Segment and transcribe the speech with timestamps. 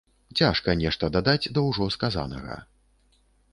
[0.37, 2.59] Цяжка нешта дадаць да ўжо сказанага.